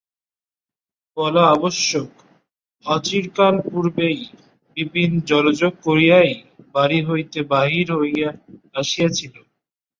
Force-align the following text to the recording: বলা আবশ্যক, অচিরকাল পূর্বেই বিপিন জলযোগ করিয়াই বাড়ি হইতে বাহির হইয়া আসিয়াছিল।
বলা 1.17 1.43
আবশ্যক, 1.47 2.09
অচিরকাল 2.85 3.55
পূর্বেই 3.69 4.19
বিপিন 4.77 5.11
জলযোগ 5.29 5.73
করিয়াই 5.83 6.31
বাড়ি 6.75 6.99
হইতে 7.09 7.39
বাহির 7.53 7.87
হইয়া 7.99 8.29
আসিয়াছিল। 8.75 9.35